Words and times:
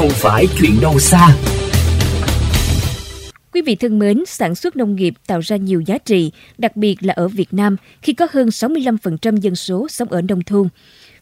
không 0.00 0.10
phải 0.10 0.46
chuyện 0.58 0.80
đâu 0.80 0.98
xa. 0.98 1.36
Quý 3.52 3.62
vị 3.62 3.74
thân 3.76 3.98
mến, 3.98 4.24
sản 4.26 4.54
xuất 4.54 4.76
nông 4.76 4.96
nghiệp 4.96 5.14
tạo 5.26 5.40
ra 5.40 5.56
nhiều 5.56 5.80
giá 5.80 5.98
trị, 5.98 6.32
đặc 6.58 6.76
biệt 6.76 6.96
là 7.00 7.14
ở 7.14 7.28
Việt 7.28 7.54
Nam 7.54 7.76
khi 8.02 8.12
có 8.12 8.26
hơn 8.32 8.48
65% 8.48 9.36
dân 9.36 9.56
số 9.56 9.88
sống 9.88 10.08
ở 10.08 10.22
nông 10.22 10.42
thôn. 10.42 10.68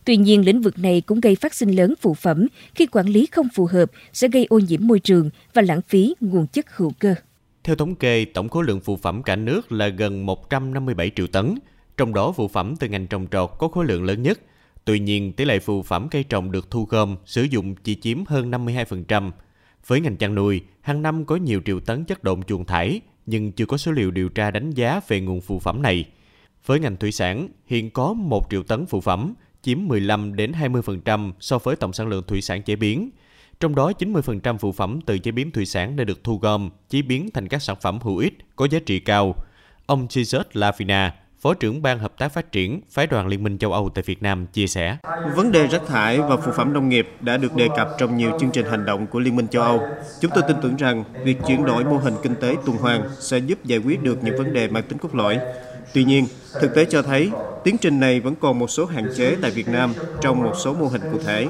Tuy 0.05 0.17
nhiên, 0.17 0.45
lĩnh 0.45 0.61
vực 0.61 0.79
này 0.79 1.01
cũng 1.01 1.21
gây 1.21 1.35
phát 1.35 1.55
sinh 1.55 1.71
lớn 1.71 1.95
phụ 2.01 2.15
phẩm 2.15 2.47
khi 2.75 2.87
quản 2.87 3.07
lý 3.07 3.27
không 3.33 3.49
phù 3.55 3.67
hợp 3.67 3.91
sẽ 4.13 4.29
gây 4.29 4.47
ô 4.51 4.59
nhiễm 4.59 4.87
môi 4.87 5.01
trường 5.01 5.31
và 5.55 5.63
lãng 5.63 5.83
phí 5.89 6.15
nguồn 6.21 6.47
chất 6.47 6.67
hữu 6.77 6.93
cơ. 6.99 7.15
Theo 7.65 7.77
thống 7.77 7.95
kê, 7.95 8.25
tổng 8.25 8.49
khối 8.49 8.65
lượng 8.65 8.81
phụ 8.81 8.97
phẩm 8.97 9.23
cả 9.23 9.37
nước 9.37 9.73
là 9.73 9.89
gần 9.89 10.27
157 10.27 11.11
triệu 11.17 11.27
tấn, 11.27 11.55
trong 11.97 12.15
đó 12.15 12.33
phụ 12.37 12.49
phẩm 12.49 12.77
từ 12.77 12.89
ngành 12.89 13.07
trồng 13.07 13.27
trọt 13.31 13.51
có 13.59 13.69
khối 13.69 13.85
lượng 13.85 14.05
lớn 14.05 14.23
nhất. 14.23 14.41
Tuy 14.89 14.99
nhiên, 14.99 15.33
tỷ 15.33 15.45
lệ 15.45 15.59
phụ 15.59 15.83
phẩm 15.83 16.09
cây 16.11 16.25
trồng 16.25 16.53
được 16.53 16.71
thu 16.71 16.85
gom, 16.85 17.17
sử 17.27 17.43
dụng 17.43 17.75
chỉ 17.75 17.95
chiếm 17.95 18.25
hơn 18.25 18.51
52%. 18.51 19.31
Với 19.87 20.01
ngành 20.01 20.17
chăn 20.17 20.35
nuôi, 20.35 20.61
hàng 20.81 21.03
năm 21.03 21.25
có 21.25 21.37
nhiều 21.37 21.61
triệu 21.65 21.81
tấn 21.81 22.05
chất 22.05 22.25
độn 22.25 22.43
chuồng 22.43 22.65
thải, 22.65 23.01
nhưng 23.27 23.53
chưa 23.53 23.67
có 23.67 23.77
số 23.77 23.93
liệu 23.93 24.11
điều 24.11 24.29
tra 24.29 24.51
đánh 24.51 24.71
giá 24.71 25.01
về 25.09 25.21
nguồn 25.21 25.41
phụ 25.41 25.59
phẩm 25.59 25.83
này. 25.83 26.05
Với 26.67 26.81
ngành 26.81 26.97
thủy 26.97 27.13
sản, 27.13 27.49
hiện 27.67 27.91
có 27.91 28.13
1 28.13 28.47
triệu 28.51 28.63
tấn 28.63 28.87
phụ 28.87 29.01
phẩm, 29.01 29.35
chiếm 29.63 29.79
15 29.87 30.37
đến 30.37 30.53
20% 30.53 31.33
so 31.41 31.59
với 31.59 31.77
tổng 31.77 31.93
sản 31.93 32.09
lượng 32.09 32.25
thủy 32.27 32.43
sản 32.43 32.63
chế 32.63 32.77
biến. 32.77 33.11
Trong 33.61 33.75
đó 33.75 33.93
90% 33.99 34.59
phụ 34.59 34.73
phẩm 34.73 35.01
từ 35.07 35.19
chế 35.19 35.31
biến 35.31 35.51
thủy 35.51 35.67
sản 35.67 35.97
đã 35.97 36.05
được 36.05 36.25
thu 36.25 36.39
gom, 36.39 36.71
chế 36.91 37.03
biến 37.03 37.31
thành 37.35 37.49
các 37.49 37.63
sản 37.63 37.77
phẩm 37.81 37.99
hữu 38.03 38.17
ích 38.17 38.35
có 38.57 38.69
giá 38.71 38.79
trị 38.87 39.01
cao. 39.01 39.35
Ông 39.87 40.07
Jesus 40.07 40.43
Lafina, 40.53 41.11
Phó 41.41 41.55
trưởng 41.55 41.83
Ban 41.83 41.99
Hợp 41.99 42.19
tác 42.19 42.29
Phát 42.29 42.53
triển 42.53 42.81
Phái 42.91 43.07
đoàn 43.07 43.27
Liên 43.27 43.43
minh 43.43 43.59
châu 43.59 43.73
Âu 43.73 43.89
tại 43.89 44.05
Việt 44.07 44.23
Nam 44.23 44.47
chia 44.47 44.67
sẻ. 44.67 44.97
Vấn 45.37 45.53
đề 45.53 45.67
rác 45.67 45.87
thải 45.87 46.21
và 46.21 46.37
phụ 46.37 46.53
phẩm 46.53 46.73
nông 46.73 46.89
nghiệp 46.89 47.09
đã 47.21 47.37
được 47.37 47.55
đề 47.57 47.69
cập 47.77 47.89
trong 47.99 48.17
nhiều 48.17 48.31
chương 48.41 48.51
trình 48.51 48.67
hành 48.67 48.85
động 48.85 49.07
của 49.07 49.19
Liên 49.19 49.37
minh 49.37 49.49
châu 49.49 49.63
Âu. 49.63 49.83
Chúng 50.21 50.31
tôi 50.35 50.45
tin 50.49 50.57
tưởng 50.63 50.77
rằng 50.77 51.05
việc 51.25 51.37
chuyển 51.47 51.65
đổi 51.65 51.85
mô 51.85 51.97
hình 51.97 52.15
kinh 52.23 52.35
tế 52.41 52.57
tuần 52.67 52.77
hoàn 52.77 53.03
sẽ 53.21 53.39
giúp 53.39 53.65
giải 53.65 53.79
quyết 53.79 54.03
được 54.03 54.25
những 54.25 54.37
vấn 54.39 54.53
đề 54.53 54.69
mang 54.69 54.83
tính 54.83 54.99
cốt 54.99 55.15
lõi. 55.15 55.39
Tuy 55.95 56.05
nhiên, 56.05 56.27
thực 56.61 56.75
tế 56.75 56.85
cho 56.85 57.03
thấy 57.03 57.31
tiến 57.65 57.77
trình 57.81 58.01
này 58.01 58.21
vẫn 58.21 58.35
còn 58.41 58.59
một 58.59 58.71
số 58.71 58.87
hạn 58.87 59.07
chế 59.17 59.37
tại 59.43 59.51
Việt 59.51 59.69
Nam 59.69 59.93
trong 60.21 60.43
một 60.43 60.53
số 60.65 60.75
mô 60.75 60.87
hình 60.87 61.03
cụ 61.13 61.19
thể. 61.27 61.49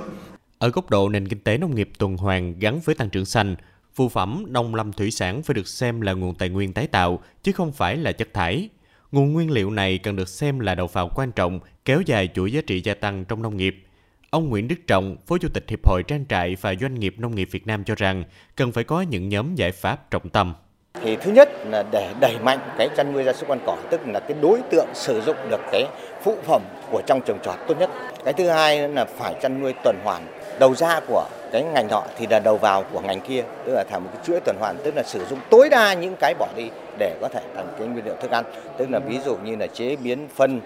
Ở 0.58 0.68
góc 0.68 0.90
độ 0.90 1.08
nền 1.08 1.28
kinh 1.28 1.40
tế 1.40 1.58
nông 1.58 1.74
nghiệp 1.74 1.90
tuần 1.98 2.16
hoàn 2.16 2.58
gắn 2.58 2.80
với 2.84 2.94
tăng 2.94 3.10
trưởng 3.10 3.24
xanh, 3.24 3.56
phụ 3.94 4.08
phẩm 4.08 4.44
nông 4.48 4.74
lâm 4.74 4.92
thủy 4.92 5.10
sản 5.10 5.42
phải 5.42 5.54
được 5.54 5.68
xem 5.68 6.00
là 6.00 6.12
nguồn 6.12 6.34
tài 6.34 6.48
nguyên 6.48 6.72
tái 6.72 6.86
tạo 6.86 7.20
chứ 7.42 7.52
không 7.52 7.72
phải 7.72 7.96
là 7.96 8.12
chất 8.12 8.28
thải. 8.34 8.68
Nguồn 9.12 9.32
nguyên 9.32 9.50
liệu 9.50 9.70
này 9.70 9.98
cần 9.98 10.16
được 10.16 10.28
xem 10.28 10.60
là 10.60 10.74
đầu 10.74 10.86
vào 10.86 11.10
quan 11.14 11.32
trọng, 11.32 11.60
kéo 11.84 12.00
dài 12.06 12.28
chuỗi 12.34 12.52
giá 12.52 12.60
trị 12.66 12.80
gia 12.84 12.94
tăng 12.94 13.24
trong 13.24 13.42
nông 13.42 13.56
nghiệp. 13.56 13.84
Ông 14.30 14.48
Nguyễn 14.48 14.68
Đức 14.68 14.76
Trọng, 14.86 15.16
Phó 15.26 15.38
Chủ 15.38 15.48
tịch 15.54 15.64
Hiệp 15.68 15.88
hội 15.88 16.02
Trang 16.02 16.24
trại 16.28 16.56
và 16.60 16.74
Doanh 16.80 16.94
nghiệp 16.94 17.14
Nông 17.18 17.34
nghiệp 17.34 17.48
Việt 17.50 17.66
Nam 17.66 17.84
cho 17.84 17.94
rằng 17.94 18.24
cần 18.56 18.72
phải 18.72 18.84
có 18.84 19.00
những 19.00 19.28
nhóm 19.28 19.54
giải 19.54 19.72
pháp 19.72 20.10
trọng 20.10 20.28
tâm. 20.28 20.54
Thì 21.02 21.16
thứ 21.16 21.32
nhất 21.32 21.48
là 21.66 21.84
để 21.92 22.14
đẩy 22.20 22.38
mạnh 22.38 22.58
cái 22.78 22.88
chăn 22.96 23.12
nuôi 23.12 23.24
gia 23.24 23.32
súc 23.32 23.48
ăn 23.48 23.58
cỏ, 23.66 23.76
tức 23.90 24.00
là 24.06 24.20
cái 24.20 24.36
đối 24.42 24.60
tượng 24.70 24.88
sử 24.94 25.20
dụng 25.20 25.36
được 25.50 25.60
cái 25.72 25.84
phụ 26.22 26.36
phẩm 26.44 26.62
của 26.90 27.02
trong 27.06 27.20
trồng 27.26 27.38
trọt 27.44 27.58
tốt 27.68 27.74
nhất. 27.78 27.90
Cái 28.24 28.34
thứ 28.34 28.48
hai 28.48 28.88
là 28.88 29.04
phải 29.04 29.34
chăn 29.42 29.60
nuôi 29.60 29.74
tuần 29.84 29.96
hoàn. 30.04 30.26
Đầu 30.60 30.74
ra 30.74 31.00
của 31.08 31.24
cái 31.52 31.62
ngành 31.62 31.88
nọ 31.90 32.02
thì 32.16 32.26
là 32.30 32.38
đầu 32.38 32.56
vào 32.56 32.84
của 32.92 33.00
ngành 33.00 33.20
kia, 33.20 33.42
tức 33.66 33.72
là 33.74 33.84
thành 33.90 34.04
một 34.04 34.10
cái 34.14 34.22
chuỗi 34.26 34.40
tuần 34.40 34.56
hoàn, 34.60 34.76
tức 34.84 34.96
là 34.96 35.02
sử 35.02 35.24
dụng 35.30 35.38
tối 35.50 35.68
đa 35.70 35.94
những 35.94 36.14
cái 36.20 36.34
bỏ 36.38 36.48
đi 36.56 36.70
để 36.98 37.16
có 37.20 37.28
thể 37.28 37.40
thành 37.54 37.66
cái 37.78 37.88
nguyên 37.88 38.04
liệu 38.04 38.14
thức 38.20 38.30
ăn, 38.30 38.44
tức 38.78 38.90
là 38.90 38.98
ví 38.98 39.18
dụ 39.24 39.36
như 39.36 39.56
là 39.56 39.66
chế 39.66 39.96
biến 39.96 40.28
phân 40.34 40.60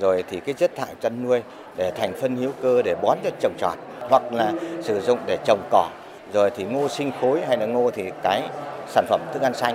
rồi 0.00 0.24
thì 0.30 0.40
cái 0.40 0.54
chất 0.54 0.70
thải 0.76 0.94
chăn 1.00 1.22
nuôi 1.22 1.42
để 1.76 1.92
thành 1.96 2.12
phân 2.20 2.36
hữu 2.36 2.52
cơ 2.62 2.82
để 2.82 2.94
bón 3.02 3.18
cho 3.24 3.30
trồng 3.40 3.54
trọt 3.58 3.78
hoặc 4.00 4.32
là 4.32 4.52
sử 4.82 5.00
dụng 5.00 5.18
để 5.26 5.38
trồng 5.44 5.68
cỏ 5.70 5.90
rồi 6.32 6.50
thì 6.56 6.64
ngô 6.64 6.88
sinh 6.88 7.10
khối 7.20 7.40
hay 7.46 7.56
là 7.56 7.66
ngô 7.66 7.90
thì 7.90 8.02
cái 8.22 8.42
sản 8.88 9.04
phẩm 9.08 9.20
thức 9.34 9.42
ăn 9.42 9.54
xanh. 9.54 9.74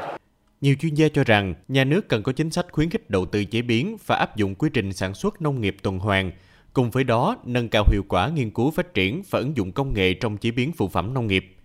Nhiều 0.62 0.76
chuyên 0.80 0.94
gia 0.94 1.08
cho 1.14 1.24
rằng 1.24 1.54
nhà 1.68 1.84
nước 1.84 2.10
cần 2.10 2.24
có 2.24 2.32
chính 2.32 2.52
sách 2.52 2.66
khuyến 2.72 2.90
khích 2.90 3.10
đầu 3.10 3.26
tư 3.26 3.46
chế 3.46 3.62
biến 3.62 3.98
và 4.06 4.16
áp 4.16 4.36
dụng 4.36 4.56
quy 4.56 4.70
trình 4.74 4.94
sản 4.94 5.14
xuất 5.14 5.42
nông 5.42 5.62
nghiệp 5.62 5.76
tuần 5.84 6.00
hoàn. 6.00 6.32
Cùng 6.78 6.90
với 6.90 7.04
đó, 7.04 7.36
nâng 7.44 7.70
cao 7.70 7.84
hiệu 7.92 8.04
quả 8.10 8.30
nghiên 8.30 8.52
cứu 8.52 8.72
phát 8.72 8.94
triển 8.94 9.22
và 9.30 9.40
ứng 9.40 9.58
dụng 9.58 9.72
công 9.72 9.94
nghệ 9.94 10.14
trong 10.14 10.38
chế 10.38 10.52
biến 10.52 10.72
phụ 10.78 10.88
phẩm 10.88 11.14
nông 11.14 11.28
nghiệp. 11.28 11.56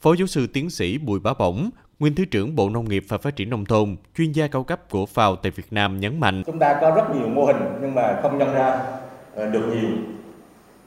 Phó 0.00 0.14
giáo 0.14 0.26
sư 0.26 0.46
tiến 0.52 0.70
sĩ 0.70 0.98
Bùi 0.98 1.20
Bá 1.20 1.34
Bổng, 1.38 1.70
Nguyên 1.98 2.14
Thứ 2.14 2.24
trưởng 2.24 2.56
Bộ 2.56 2.70
Nông 2.70 2.88
nghiệp 2.88 3.04
và 3.08 3.18
Phát 3.18 3.36
triển 3.36 3.50
Nông 3.50 3.64
thôn, 3.64 3.96
chuyên 4.16 4.32
gia 4.32 4.46
cao 4.46 4.64
cấp 4.64 4.90
của 4.90 5.06
FAO 5.14 5.36
tại 5.36 5.52
Việt 5.56 5.66
Nam 5.70 6.00
nhấn 6.00 6.20
mạnh. 6.20 6.42
Chúng 6.46 6.58
ta 6.58 6.78
có 6.80 6.90
rất 6.90 7.14
nhiều 7.14 7.28
mô 7.28 7.44
hình 7.44 7.56
nhưng 7.80 7.94
mà 7.94 8.18
không 8.22 8.38
nhân 8.38 8.54
ra 8.54 8.80
ờ, 9.34 9.50
được 9.50 9.66
nhiều. 9.66 9.90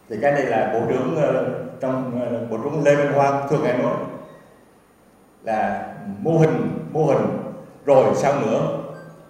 Thì 0.10 0.16
cái 0.22 0.32
này 0.32 0.46
là 0.46 0.74
Bộ 0.74 0.82
trưởng 0.90 1.16
ờ, 1.16 1.60
trong 1.82 2.22
ờ, 2.22 2.48
Bộ 2.50 2.58
trưởng 2.58 2.84
Lê 2.84 2.96
Minh 2.96 3.14
Hoan 3.14 3.48
thường 3.50 3.64
hay 3.64 3.78
nói 3.78 3.94
là 5.44 5.94
mô 6.20 6.38
hình, 6.38 6.72
mô 6.94 7.06
hình 7.06 7.28
rồi 7.86 8.16
sao 8.16 8.42
nữa 8.42 8.80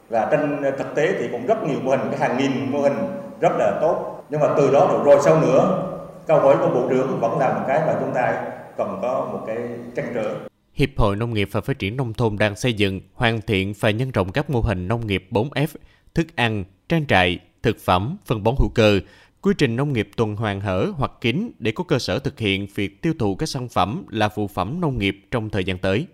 và 0.10 0.28
trên 0.32 0.62
thực 0.78 0.96
tế 0.96 1.16
thì 1.20 1.28
cũng 1.32 1.46
rất 1.46 1.64
nhiều 1.68 1.80
mô 1.84 1.92
hình 1.92 2.02
cái 2.12 2.20
hàng 2.20 2.38
nghìn 2.38 2.72
mô 2.72 2.82
hình 2.82 2.98
rất 3.42 3.52
là 3.58 3.78
tốt 3.82 4.17
nhưng 4.30 4.42
mà 4.42 4.48
từ 4.58 4.72
đó 4.72 4.88
rồi, 4.92 5.02
rồi 5.06 5.20
sau 5.24 5.42
nữa 5.42 5.84
câu 6.28 6.40
hỏi 6.40 6.58
của 6.60 6.70
bộ 6.70 6.88
trưởng 6.90 7.20
vẫn 7.20 7.40
là 7.40 7.54
một 7.54 7.66
cái 7.68 7.80
mà 7.88 7.96
chúng 8.00 8.14
ta 8.14 8.46
cần 8.78 9.00
có 9.02 9.30
một 9.32 9.44
cái 9.48 9.58
trăn 9.96 10.06
trở 10.16 10.36
Hiệp 10.74 10.90
hội 10.98 11.16
Nông 11.16 11.34
nghiệp 11.34 11.50
và 11.52 11.62
Phát 11.62 11.80
triển 11.80 11.98
Nông 11.98 12.14
thôn 12.14 12.38
đang 12.38 12.56
xây 12.56 12.74
dựng, 12.74 13.02
hoàn 13.14 13.42
thiện 13.42 13.74
và 13.80 13.90
nhân 13.90 14.12
rộng 14.12 14.32
các 14.32 14.50
mô 14.50 14.62
hình 14.62 14.88
nông 14.88 15.08
nghiệp 15.08 15.28
4F, 15.32 15.68
thức 16.14 16.28
ăn, 16.36 16.64
trang 16.90 17.06
trại, 17.08 17.40
thực 17.64 17.78
phẩm, 17.80 18.18
phân 18.26 18.44
bón 18.44 18.56
hữu 18.60 18.70
cơ, 18.70 19.00
quy 19.42 19.54
trình 19.58 19.76
nông 19.76 19.94
nghiệp 19.94 20.10
tuần 20.16 20.36
hoàn 20.36 20.62
hở 20.62 20.92
hoặc 20.98 21.12
kín 21.22 21.52
để 21.60 21.72
có 21.72 21.84
cơ 21.84 22.00
sở 22.00 22.20
thực 22.20 22.40
hiện 22.40 22.68
việc 22.76 23.02
tiêu 23.02 23.14
thụ 23.20 23.36
các 23.36 23.50
sản 23.50 23.70
phẩm 23.70 24.06
là 24.10 24.30
phụ 24.30 24.48
phẩm 24.48 24.82
nông 24.82 24.98
nghiệp 24.98 25.20
trong 25.32 25.50
thời 25.50 25.64
gian 25.64 25.78
tới. 25.78 26.08